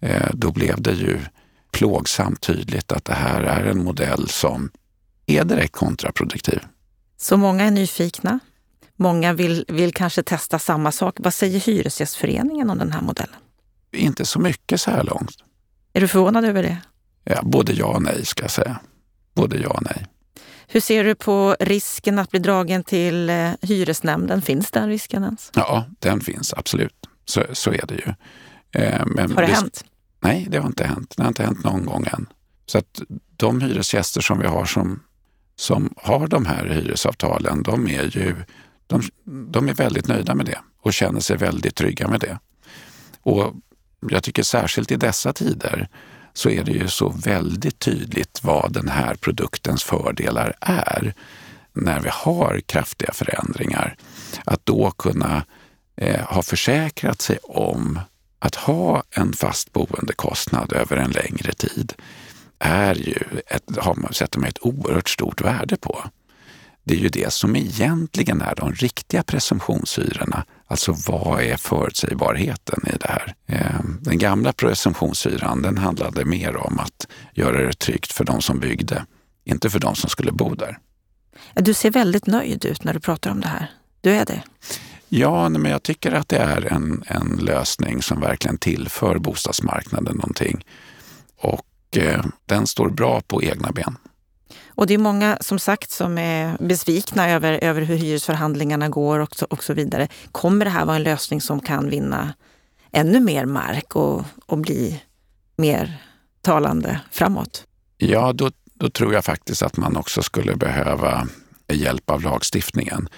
[0.00, 1.20] eh, då blev det ju
[1.70, 4.70] plågsamt tydligt att det här är en modell som
[5.26, 6.60] är direkt kontraproduktiv.
[7.16, 8.38] Så många är nyfikna.
[8.96, 11.16] Många vill, vill kanske testa samma sak.
[11.18, 13.36] Vad säger Hyresgästföreningen om den här modellen?
[13.92, 15.36] Inte så mycket så här långt.
[15.92, 16.78] Är du förvånad över det?
[17.24, 18.78] Ja, både ja och nej ska jag säga.
[19.34, 20.06] Både ja och nej.
[20.68, 24.42] Hur ser du på risken att bli dragen till eh, hyresnämnden?
[24.42, 25.50] Finns den risken ens?
[25.54, 27.06] Ja, den finns absolut.
[27.24, 28.14] Så, så är det ju.
[28.82, 29.84] Eh, men har det, det hänt?
[30.20, 31.14] Nej, det har inte hänt.
[31.16, 32.26] Det har inte hänt någon gång än.
[32.66, 33.02] Så att
[33.36, 35.02] de hyresgäster som vi har som,
[35.56, 38.36] som har de här hyresavtalen, de är ju
[38.86, 42.38] de, de är väldigt nöjda med det och känner sig väldigt trygga med det.
[43.22, 43.54] Och
[44.00, 45.88] jag tycker särskilt i dessa tider
[46.32, 51.14] så är det ju så väldigt tydligt vad den här produktens fördelar är.
[51.72, 53.96] När vi har kraftiga förändringar,
[54.44, 55.44] att då kunna
[55.96, 58.00] eh, ha försäkrat sig om
[58.40, 61.92] att ha en fast boendekostnad över en längre tid
[62.58, 66.04] är ju ett, har man, sätter man ett oerhört stort värde på.
[66.84, 70.44] Det är ju det som egentligen är de riktiga presumtionshyrorna.
[70.66, 73.34] Alltså vad är förutsägbarheten i det här?
[73.46, 78.60] Ehm, den gamla presumtionshyran den handlade mer om att göra det tryggt för de som
[78.60, 79.04] byggde,
[79.44, 80.78] inte för de som skulle bo där.
[81.54, 83.70] Du ser väldigt nöjd ut när du pratar om det här.
[84.00, 84.42] Du är det?
[85.12, 90.64] Ja, men jag tycker att det är en, en lösning som verkligen tillför bostadsmarknaden någonting.
[91.36, 93.96] Och eh, den står bra på egna ben.
[94.68, 99.34] Och det är många som sagt som är besvikna över, över hur hyresförhandlingarna går och
[99.36, 100.08] så, och så vidare.
[100.32, 102.34] Kommer det här vara en lösning som kan vinna
[102.92, 105.02] ännu mer mark och, och bli
[105.56, 106.02] mer
[106.42, 107.66] talande framåt?
[107.96, 111.28] Ja, då, då tror jag faktiskt att man också skulle behöva
[111.72, 113.08] hjälp av lagstiftningen.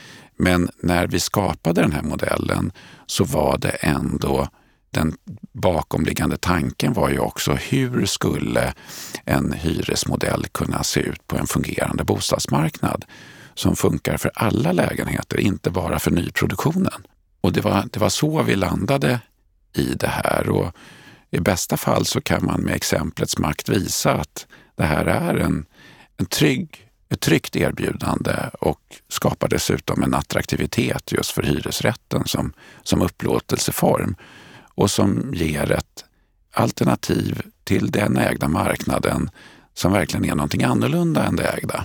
[0.42, 2.72] Men när vi skapade den här modellen
[3.06, 4.48] så var det ändå
[4.90, 5.14] den
[5.52, 8.74] bakomliggande tanken var ju också hur skulle
[9.24, 13.04] en hyresmodell kunna se ut på en fungerande bostadsmarknad
[13.54, 17.06] som funkar för alla lägenheter, inte bara för nyproduktionen.
[17.40, 19.20] Och det var, det var så vi landade
[19.76, 20.48] i det här.
[20.48, 20.72] Och
[21.30, 25.66] I bästa fall så kan man med exemplets makt visa att det här är en,
[26.16, 33.02] en trygg, ett tryggt erbjudande och skapar dessutom en attraktivitet just för hyresrätten som, som
[33.02, 34.14] upplåtelseform
[34.74, 36.04] och som ger ett
[36.52, 39.30] alternativ till den ägda marknaden
[39.74, 41.84] som verkligen är någonting annorlunda än det ägda.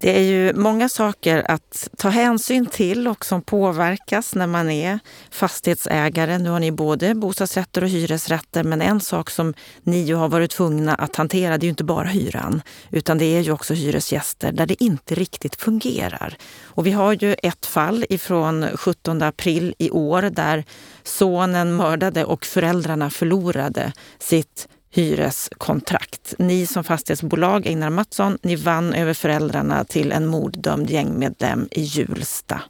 [0.00, 4.98] Det är ju många saker att ta hänsyn till och som påverkas när man är
[5.30, 6.38] fastighetsägare.
[6.38, 10.50] Nu har ni både bostadsrätter och hyresrätter, men en sak som ni ju har varit
[10.50, 14.52] tvungna att hantera, det är ju inte bara hyran, utan det är ju också hyresgäster
[14.52, 16.36] där det inte riktigt fungerar.
[16.62, 20.64] Och vi har ju ett fall ifrån 17 april i år där
[21.02, 26.34] sonen mördade och föräldrarna förlorade sitt hyreskontrakt.
[26.38, 32.60] Ni som fastighetsbolag, Einar Mattsson, ni vann över föräldrarna till en morddömd gängmedlem i Hjulsta.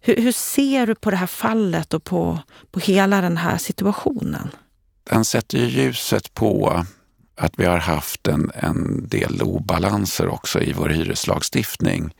[0.00, 2.38] Hur, hur, ser du på det här fallet och på,
[2.70, 4.50] på hela den här situationen?
[5.10, 6.84] Den sätter ju ljuset på
[7.36, 12.14] att vi har haft en, en del obalanser också i vår hyreslagstiftning.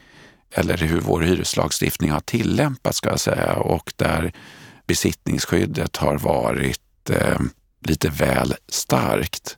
[0.51, 4.33] Eller hur vår hyreslagstiftning har tillämpats ska jag säga och där
[4.87, 7.39] besittningsskyddet har varit eh,
[7.87, 9.57] lite väl starkt.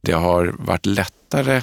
[0.00, 1.62] Det har varit lättare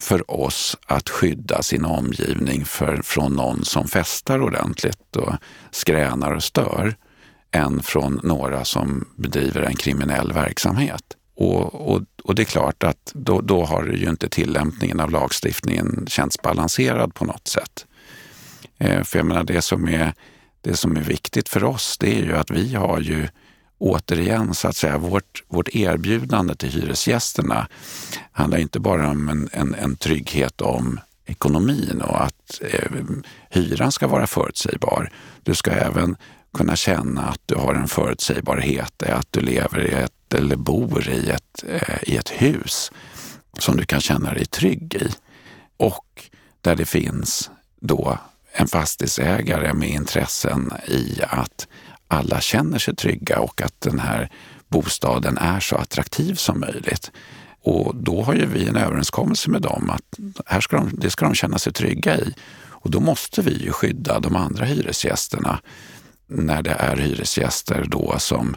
[0.00, 5.34] för oss att skydda sin omgivning för, från någon som festar ordentligt och
[5.70, 6.96] skränar och stör
[7.50, 11.02] än från några som bedriver en kriminell verksamhet.
[11.36, 16.06] Och, och, och det är klart att då, då har ju inte tillämpningen av lagstiftningen
[16.08, 17.86] känts balanserad på något sätt.
[18.78, 20.14] Eh, för jag menar, det som, är,
[20.60, 23.28] det som är viktigt för oss, det är ju att vi har ju
[23.78, 27.68] återigen så att säga vårt, vårt erbjudande till hyresgästerna
[28.32, 32.90] handlar inte bara om en, en, en trygghet om ekonomin och att eh,
[33.50, 35.10] hyran ska vara förutsägbar.
[35.42, 36.16] Du ska även
[36.54, 41.30] kunna känna att du har en förutsägbarhet, att du lever i ett eller bor i
[41.30, 42.92] ett, eh, i ett hus
[43.58, 45.08] som du kan känna dig trygg i.
[45.76, 48.18] Och där det finns då
[48.52, 51.68] en fastighetsägare med intressen i att
[52.08, 54.30] alla känner sig trygga och att den här
[54.68, 57.10] bostaden är så attraktiv som möjligt.
[57.62, 61.24] Och då har ju vi en överenskommelse med dem att här ska de, det ska
[61.24, 62.34] de känna sig trygga i.
[62.68, 65.60] Och då måste vi ju skydda de andra hyresgästerna
[66.26, 68.56] när det är hyresgäster då som,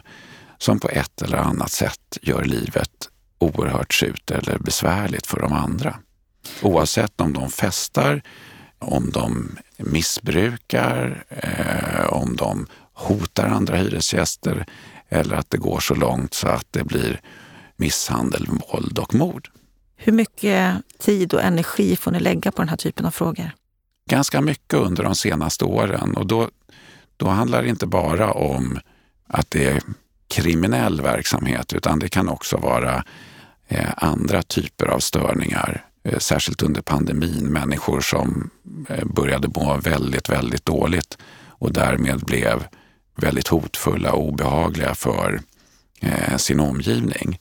[0.58, 3.08] som på ett eller annat sätt gör livet
[3.38, 5.98] oerhört surt eller besvärligt för de andra.
[6.62, 8.22] Oavsett om de festar,
[8.78, 12.66] om de missbrukar, eh, om de
[13.00, 14.66] hotar andra hyresgäster
[15.08, 17.20] eller att det går så långt så att det blir
[17.76, 19.48] misshandel, våld och mord.
[19.96, 23.50] Hur mycket tid och energi får ni lägga på den här typen av frågor?
[24.10, 26.48] Ganska mycket under de senaste åren och då,
[27.16, 28.78] då handlar det inte bara om
[29.26, 29.82] att det är
[30.28, 33.04] kriminell verksamhet utan det kan också vara
[33.68, 35.84] eh, andra typer av störningar.
[36.04, 38.50] Eh, särskilt under pandemin, människor som
[38.88, 42.64] eh, började må väldigt, väldigt dåligt och därmed blev
[43.20, 45.40] väldigt hotfulla och obehagliga för
[46.00, 47.40] eh, sin omgivning.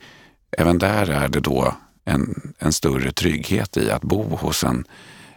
[0.57, 4.85] Även där är det då en, en större trygghet i att bo hos en,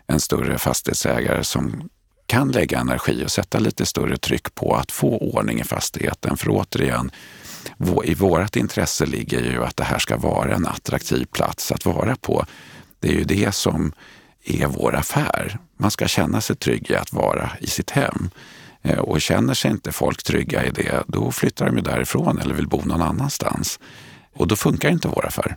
[0.06, 1.88] en större fastighetsägare som
[2.26, 6.36] kan lägga energi och sätta lite större tryck på att få ordning i fastigheten.
[6.36, 7.10] För återigen,
[8.04, 12.16] i vårt intresse ligger ju att det här ska vara en attraktiv plats att vara
[12.16, 12.46] på.
[13.00, 13.92] Det är ju det som
[14.44, 15.58] är vår affär.
[15.76, 18.30] Man ska känna sig trygg i att vara i sitt hem.
[18.82, 22.54] Eh, och känner sig inte folk trygga i det, då flyttar de ju därifrån eller
[22.54, 23.78] vill bo någon annanstans.
[24.34, 25.56] Och då funkar inte vår affär.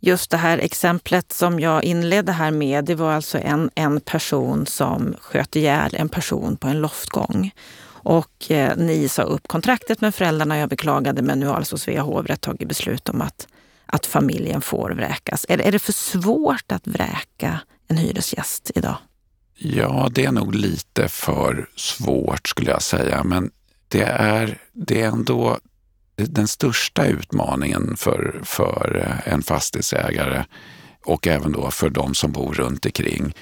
[0.00, 4.66] Just det här exemplet som jag inledde här med, det var alltså en, en person
[4.66, 7.50] som sköt ihjäl en person på en loftgång.
[7.88, 12.02] Och eh, ni sa upp kontraktet med föräldrarna, jag beklagade, men nu har alltså Svea
[12.02, 13.48] hovrätt tagit beslut om att,
[13.86, 15.46] att familjen får vräkas.
[15.48, 18.96] Är, är det för svårt att vräka en hyresgäst idag?
[19.58, 23.50] Ja, det är nog lite för svårt skulle jag säga, men
[23.88, 25.58] det är, det är ändå
[26.16, 30.44] den största utmaningen för, för eh, en fastighetsägare
[31.04, 33.34] och även då för de som bor runt omkring.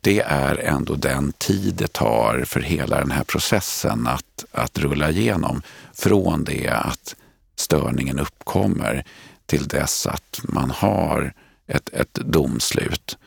[0.00, 5.10] Det är ändå den tid det tar för hela den här processen att, att rulla
[5.10, 5.62] igenom.
[5.94, 7.16] Från det att
[7.56, 9.04] störningen uppkommer
[9.46, 11.32] till dess att man har
[11.66, 13.18] ett, ett domslut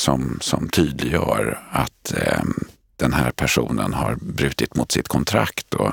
[0.00, 2.42] som, som tydliggör att eh,
[2.96, 5.92] den här personen har brutit mot sitt kontrakt och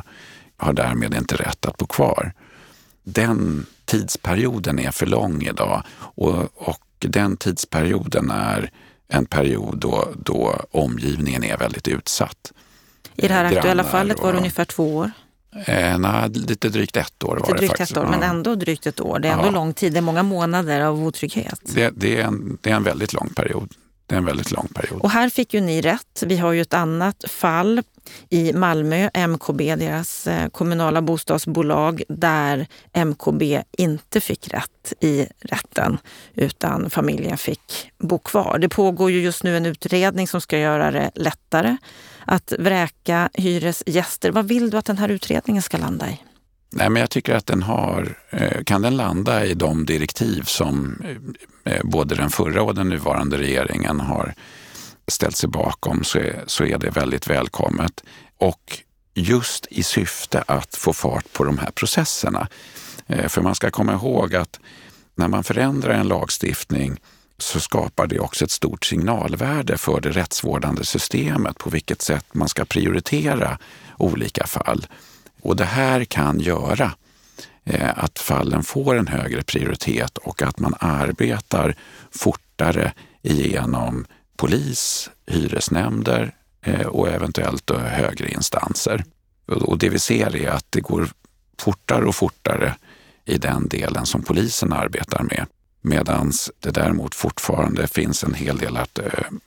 [0.57, 2.33] har därmed inte rätt att bo kvar.
[3.03, 8.71] Den tidsperioden är för lång idag och, och den tidsperioden är
[9.07, 12.53] en period då, då omgivningen är väldigt utsatt.
[13.15, 15.11] I det här aktuella fallet var det ungefär två år?
[15.65, 17.91] Eh, nej, lite drygt ett år lite var det faktiskt.
[17.91, 19.19] Ett år, men ändå drygt ett år.
[19.19, 19.51] Det är ändå ja.
[19.51, 19.93] lång tid.
[19.93, 21.59] Det är många månader av otrygghet.
[21.63, 23.73] Det, det, är en, det är en väldigt lång period.
[24.07, 25.01] Det är en väldigt lång period.
[25.01, 26.23] Och här fick ju ni rätt.
[26.25, 27.81] Vi har ju ett annat fall
[28.29, 35.97] i Malmö, MKB, deras eh, kommunala bostadsbolag, där MKB inte fick rätt i rätten,
[36.35, 38.57] utan familjen fick bo kvar.
[38.59, 41.77] Det pågår ju just nu en utredning som ska göra det lättare
[42.25, 44.31] att vräka hyresgäster.
[44.31, 46.19] Vad vill du att den här utredningen ska landa i?
[46.69, 51.01] Nej, men jag tycker att den har, eh, kan den landa i de direktiv som
[51.05, 51.17] eh,
[51.67, 54.33] Eh, både den förra och den nuvarande regeringen har
[55.07, 58.03] ställt sig bakom så är, så är det väldigt välkommet.
[58.37, 58.79] Och
[59.13, 62.47] just i syfte att få fart på de här processerna.
[63.07, 64.59] Eh, för man ska komma ihåg att
[65.15, 66.99] när man förändrar en lagstiftning
[67.37, 72.49] så skapar det också ett stort signalvärde för det rättsvårdande systemet på vilket sätt man
[72.49, 73.57] ska prioritera
[73.97, 74.87] olika fall.
[75.41, 76.91] Och det här kan göra
[77.69, 81.75] Eh, att fallen får en högre prioritet och att man arbetar
[82.11, 84.05] fortare igenom
[84.37, 89.03] polis, hyresnämnder eh, och eventuellt eh, högre instanser.
[89.45, 91.09] Och det vi ser är att det går
[91.59, 92.75] fortare och fortare
[93.25, 95.45] i den delen som polisen arbetar med.
[95.81, 98.99] Medan det däremot fortfarande finns en hel del att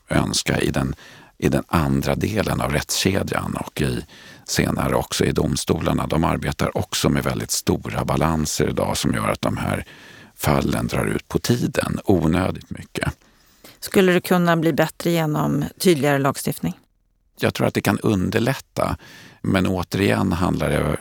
[0.09, 0.95] önska i den,
[1.39, 4.05] i den andra delen av rättskedjan och i,
[4.51, 6.07] senare också i domstolarna.
[6.07, 9.85] De arbetar också med väldigt stora balanser idag som gör att de här
[10.37, 13.13] fallen drar ut på tiden onödigt mycket.
[13.81, 16.79] Skulle det kunna bli bättre genom tydligare lagstiftning?
[17.41, 18.97] Jag tror att det kan underlätta.
[19.43, 20.97] Men återigen handlar det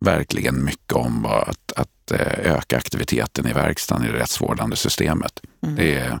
[0.00, 5.40] verkligen mycket om att, att eh, öka aktiviteten i verkstaden i det rättsvårdande systemet.
[5.62, 5.76] Mm.
[5.76, 6.20] Det, är,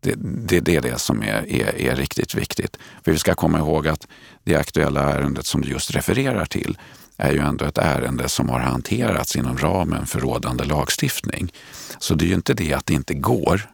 [0.00, 2.76] det, det, det, är det som är, är, är, riktigt viktigt.
[3.04, 4.06] För vi ska komma ihåg att
[4.44, 6.78] det aktuella ärendet som du just refererar till
[7.16, 11.52] är ju ändå ett ärende som har hanterats inom ramen för rådande lagstiftning.
[11.98, 13.70] Så det är ju inte det att det inte går,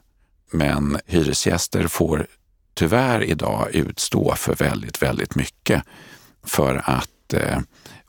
[0.51, 2.27] men hyresgäster får
[2.75, 5.83] tyvärr idag utstå för väldigt, väldigt mycket
[6.45, 7.59] för att eh,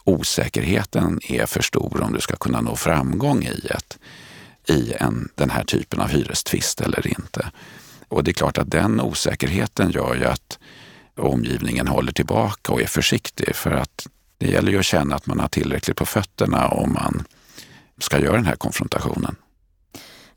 [0.04, 3.98] osäkerheten är för stor om du ska kunna nå framgång i, ett,
[4.68, 7.52] i en, den här typen av hyrestvist eller inte.
[8.16, 10.60] Och det är klart att den osäkerheten gör ju att
[11.18, 14.08] omgivningen håller tillbaka och är försiktig för att
[14.38, 17.24] det gäller ju att känna att man har tillräckligt på fötterna om man
[18.00, 19.36] ska göra den här konfrontationen.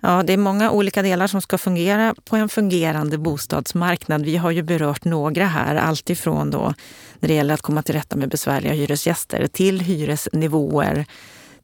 [0.01, 4.25] Ja, det är många olika delar som ska fungera på en fungerande bostadsmarknad.
[4.25, 6.75] Vi har ju berört några här, alltifrån då
[7.19, 11.07] när det gäller att komma till rätta med besvärliga hyresgäster till hyresnivåer,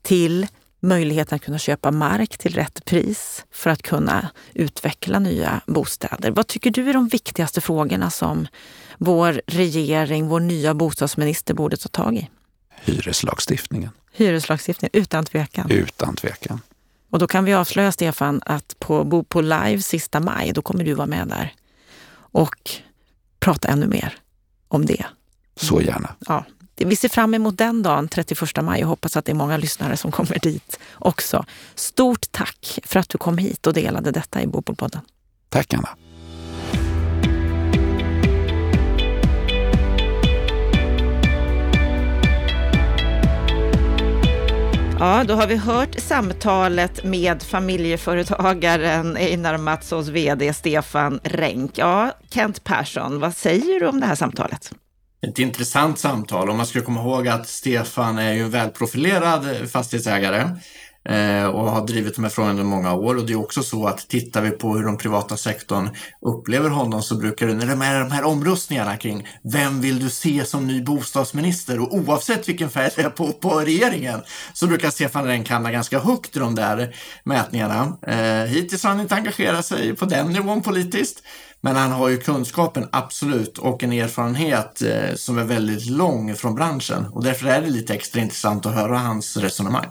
[0.02, 0.46] till
[0.84, 6.30] möjligheten att kunna köpa mark till rätt pris för att kunna utveckla nya bostäder.
[6.30, 8.46] Vad tycker du är de viktigaste frågorna som
[8.98, 12.30] vår regering, vår nya bostadsminister borde ta tag i?
[12.80, 13.90] Hyreslagstiftningen.
[14.12, 15.70] Hyreslagstiftningen, utan tvekan.
[15.70, 16.60] Utan tvekan.
[17.10, 20.84] Och då kan vi avslöja, Stefan, att på Bo på live sista maj, då kommer
[20.84, 21.54] du vara med där
[22.16, 22.70] och
[23.40, 24.18] prata ännu mer
[24.68, 25.06] om det.
[25.56, 26.14] Så gärna.
[26.26, 26.44] Ja,
[26.76, 29.96] vi ser fram emot den dagen, 31 maj, och hoppas att det är många lyssnare
[29.96, 31.44] som kommer dit också.
[31.74, 35.00] Stort tack för att du kom hit och delade detta i Bopolpodden.
[35.48, 35.88] Tack Anna.
[44.98, 51.78] Ja, då har vi hört samtalet med familjeföretagaren Einar Mattssons VD Stefan Renck.
[51.78, 54.72] Ja, Kent Persson, vad säger du om det här samtalet?
[55.28, 56.48] Ett intressant samtal.
[56.50, 60.48] Och man ska komma ihåg att Stefan är ju en välprofilerad fastighetsägare.
[61.08, 63.16] Eh, och har drivit de här frågorna under många år.
[63.16, 65.90] Och det är också så att tittar vi på hur den privata sektorn
[66.20, 70.10] upplever honom så brukar det, när det är de här omröstningarna kring vem vill du
[70.10, 74.22] se som ny bostadsminister och oavsett vilken färg det är på, på regeringen
[74.54, 77.96] så brukar Stefan Renck hamna ganska högt i de där mätningarna.
[78.06, 81.22] Eh, hittills har han inte engagerat sig på den nivån politiskt.
[81.60, 86.54] Men han har ju kunskapen, absolut, och en erfarenhet eh, som är väldigt lång från
[86.54, 87.06] branschen.
[87.12, 89.86] Och därför är det lite extra intressant att höra hans resonemang.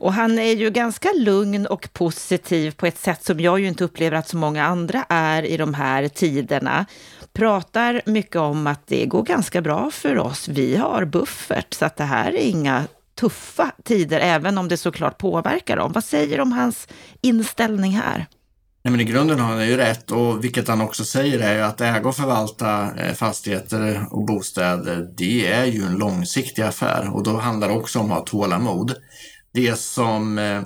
[0.00, 3.84] Och han är ju ganska lugn och positiv på ett sätt som jag ju inte
[3.84, 6.86] upplever att så många andra är i de här tiderna.
[7.32, 10.48] Pratar mycket om att det går ganska bra för oss.
[10.48, 12.84] Vi har buffert, så att det här är inga
[13.20, 15.92] tuffa tider, även om det såklart påverkar dem.
[15.92, 16.88] Vad säger du om hans
[17.20, 18.26] inställning här?
[18.82, 21.60] Nej, men I grunden har han ju rätt och vilket han också säger är ju
[21.60, 27.22] att äga och förvalta eh, fastigheter och bostäder, det är ju en långsiktig affär och
[27.22, 28.94] då handlar det också om att ha tålamod
[29.52, 30.62] det som, eh,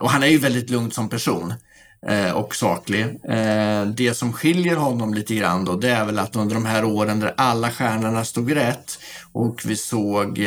[0.00, 1.54] och han är ju väldigt lugn som person
[2.06, 3.04] eh, och saklig.
[3.24, 6.84] Eh, det som skiljer honom lite grann då, det är väl att under de här
[6.84, 8.98] åren där alla stjärnorna stod rätt
[9.32, 10.38] och vi såg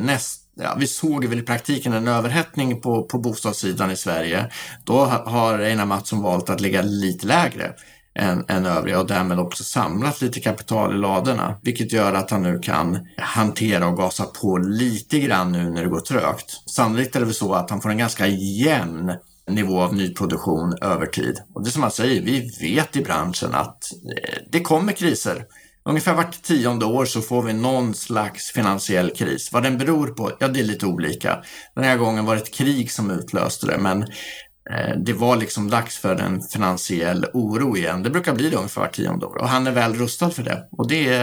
[0.00, 4.50] näst Ja, vi såg väl i praktiken en överhettning på, på bostadssidan i Sverige.
[4.84, 7.72] Då har Einar Mattsson valt att ligga lite lägre
[8.14, 12.42] än, än övriga och därmed också samlat lite kapital i ladorna, vilket gör att han
[12.42, 16.70] nu kan hantera och gasa på lite grann nu när det går trögt.
[16.70, 19.12] Sannolikt är det väl så att han får en ganska jämn
[19.50, 21.38] nivå av nyproduktion över tid.
[21.54, 25.46] Och det är som han säger, vi vet i branschen att eh, det kommer kriser.
[25.86, 29.52] Ungefär vart tionde år så får vi någon slags finansiell kris.
[29.52, 31.38] Vad den beror på, ja det är lite olika.
[31.74, 34.06] Den här gången var det ett krig som utlöste det, men
[34.70, 38.02] Eh, det var liksom dags för en finansiell oro igen.
[38.02, 40.68] Det brukar bli det ungefär var tionde år och han är väl rustad för det.
[40.70, 41.18] Och det,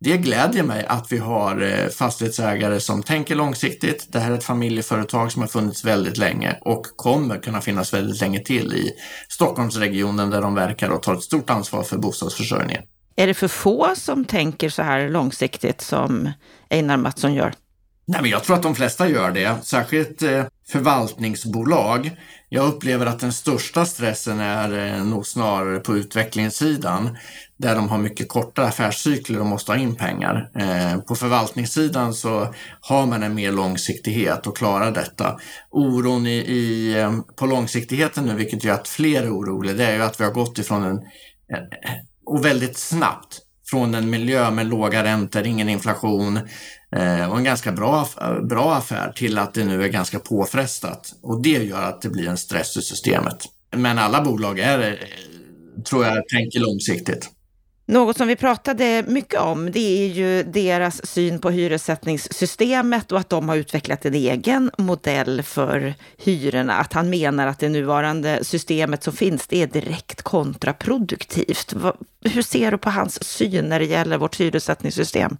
[0.00, 4.06] det glädjer mig att vi har eh, fastighetsägare som tänker långsiktigt.
[4.12, 8.20] Det här är ett familjeföretag som har funnits väldigt länge och kommer kunna finnas väldigt
[8.20, 8.92] länge till i
[9.28, 12.82] Stockholmsregionen där de verkar och tar ett stort ansvar för bostadsförsörjningen.
[13.16, 16.32] Är det för få som tänker så här långsiktigt som
[16.70, 17.54] Einar Mattsson gör?
[18.10, 22.16] Nej, men jag tror att de flesta gör det, särskilt eh, förvaltningsbolag.
[22.48, 27.16] Jag upplever att den största stressen är eh, nog snarare på utvecklingssidan
[27.56, 30.50] där de har mycket korta affärscykler och måste ha in pengar.
[30.58, 35.38] Eh, på förvaltningssidan så har man en mer långsiktighet och klarar detta.
[35.70, 36.96] Oron i, i,
[37.36, 40.32] på långsiktigheten nu, vilket gör att fler är oroliga, det är ju att vi har
[40.32, 41.00] gått ifrån en,
[42.26, 43.38] och väldigt snabbt,
[43.70, 46.38] från en miljö med låga räntor, ingen inflation,
[46.96, 48.08] Eh, och en ganska bra,
[48.48, 51.12] bra affär till att det nu är ganska påfrestat.
[51.22, 53.44] Och det gör att det blir en stress i systemet.
[53.76, 57.30] Men alla bolag är, eh, tror jag, tänker långsiktigt.
[57.90, 63.28] Något som vi pratade mycket om, det är ju deras syn på hyressättningssystemet och att
[63.28, 66.74] de har utvecklat en egen modell för hyrorna.
[66.74, 71.74] Att han menar att det nuvarande systemet som finns, det är direkt kontraproduktivt.
[72.24, 75.36] Hur ser du på hans syn när det gäller vårt hyressättningssystem?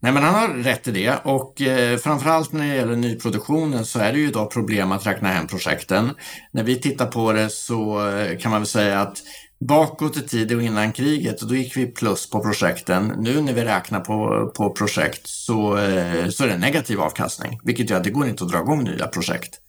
[0.00, 3.98] Nej, men han har rätt i det och eh, framförallt när det gäller nyproduktionen så
[3.98, 6.10] är det ju idag problem att räkna hem projekten.
[6.52, 9.18] När vi tittar på det så eh, kan man väl säga att
[9.60, 13.14] bakåt i tiden och innan kriget, då gick vi plus på projekten.
[13.18, 17.90] Nu när vi räknar på, på projekt så, eh, så är det negativ avkastning, vilket
[17.90, 19.60] gör att det går inte att dra igång nya projekt.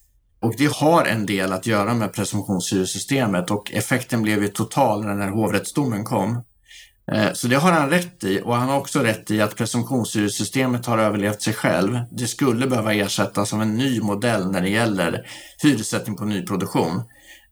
[0.41, 5.09] Och det har en del att göra med presumtionshyressystemet och effekten blev ju total när
[5.09, 6.43] den här hovrättsdomen kom.
[7.11, 10.85] Eh, så det har han rätt i och han har också rätt i att presumtionshyressystemet
[10.85, 11.99] har överlevt sig själv.
[12.11, 15.27] Det skulle behöva ersättas av en ny modell när det gäller
[15.63, 17.01] hyressättning på nyproduktion.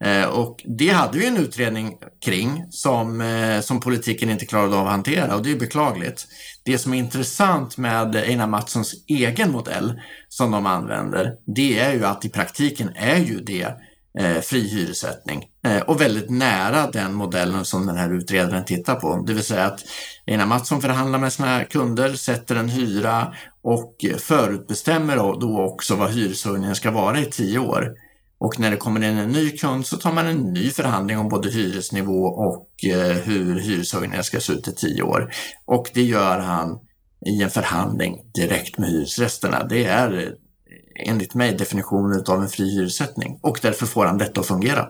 [0.04, 4.86] Eh, och det hade vi en utredning kring som, eh, som politiken inte klarade av
[4.86, 6.28] att hantera och det är beklagligt.
[6.64, 12.06] Det som är intressant med Einar Mattssons egen modell som de använder, det är ju
[12.06, 13.74] att i praktiken är ju det
[14.20, 19.24] eh, fri hyressättning eh, och väldigt nära den modellen som den här utredaren tittar på.
[19.28, 19.80] Det vill säga att
[20.28, 23.34] Einar Mattsson förhandlar med sina kunder, sätter en hyra
[23.64, 27.94] och förutbestämmer då också vad hyreshöjningen ska vara i tio år.
[28.40, 31.30] Och när det kommer in en ny kund så tar man en ny förhandling om
[31.30, 35.34] både hyresnivå och eh, hur hyreshöjningen ska se ut i tio år.
[35.66, 36.80] Och det gör han
[37.26, 39.64] i en förhandling direkt med hyresgästerna.
[39.64, 44.42] Det är eh, enligt mig definitionen av en fri hyressättning och därför får han detta
[44.42, 44.88] att fungera.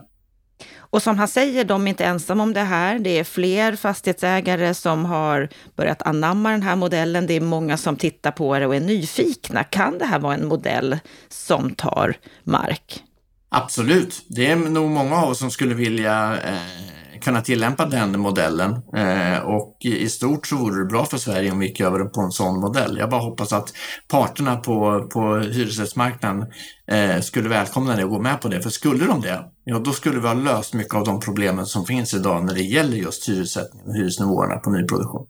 [0.90, 3.00] Och som han säger, de är inte ensamma om det här.
[3.00, 7.28] Det är fler fastighetsägare som har börjat anamma den här modellen.
[7.28, 9.64] Det är många som tittar på det och är nyfikna.
[9.64, 13.04] Kan det här vara en modell som tar mark?
[13.50, 14.26] Absolut.
[14.28, 18.72] Det är nog många av oss som skulle vilja eh, kunna tillämpa den modellen.
[18.96, 22.22] Eh, och i stort så vore det bra för Sverige om vi gick över på
[22.22, 22.98] en sån modell.
[22.98, 23.74] Jag bara hoppas att
[24.08, 26.46] parterna på, på hyresrättsmarknaden
[26.92, 28.62] eh, skulle välkomna det och gå med på det.
[28.62, 31.86] För skulle de det, ja då skulle vi ha löst mycket av de problemen som
[31.86, 35.28] finns idag när det gäller just hyressättningen och hyresnivåerna på nyproduktion.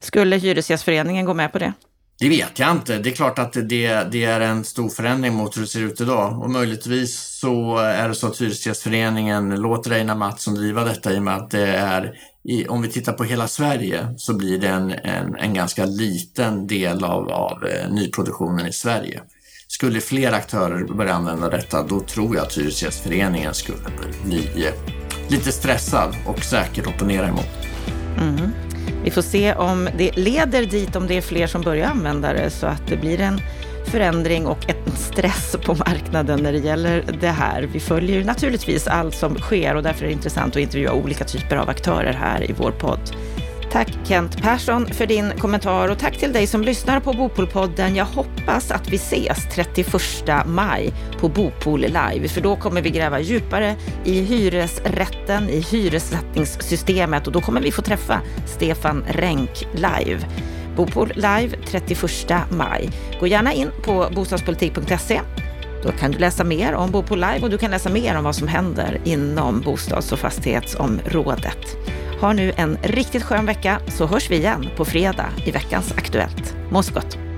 [0.00, 1.72] Skulle Hyresgästföreningen gå med på det?
[2.20, 2.98] Det vet jag inte.
[2.98, 6.00] Det är klart att det, det, är en stor förändring mot hur det ser ut
[6.00, 11.18] idag och möjligtvis så är det så att Hyresgästföreningen låter Einar Mattsson driva detta i
[11.18, 12.14] och med att det är,
[12.44, 16.66] i, om vi tittar på hela Sverige så blir det en, en, en ganska liten
[16.66, 19.20] del av, av eh, nyproduktionen i Sverige.
[19.68, 23.78] Skulle fler aktörer börja använda detta, då tror jag att Hyresgästföreningen skulle
[24.24, 24.74] bli eh,
[25.28, 27.48] lite stressad och säkert opponera emot.
[28.18, 28.50] Mm.
[29.04, 32.50] Vi får se om det leder dit, om det är fler som börjar använda det,
[32.50, 33.40] så att det blir en
[33.86, 37.62] förändring och en stress på marknaden när det gäller det här.
[37.72, 41.56] Vi följer naturligtvis allt som sker och därför är det intressant att intervjua olika typer
[41.56, 43.00] av aktörer här i vår podd.
[43.72, 47.96] Tack Kent Persson för din kommentar och tack till dig som lyssnar på Bopolpodden.
[47.96, 49.86] Jag hoppas att vi ses 31
[50.46, 57.32] maj på Bopol live, för då kommer vi gräva djupare i hyresrätten, i hyressättningssystemet och
[57.32, 60.20] då kommer vi få träffa Stefan Renk live.
[60.76, 62.10] Bopol live 31
[62.50, 62.90] maj.
[63.20, 65.20] Gå gärna in på bostadspolitik.se
[65.82, 68.36] då kan du läsa mer om Bopol Live och du kan läsa mer om vad
[68.36, 71.76] som händer inom bostads och fastighetsområdet.
[72.20, 76.56] Ha nu en riktigt skön vecka så hörs vi igen på fredag i veckans Aktuellt.
[76.70, 77.29] Må så gott!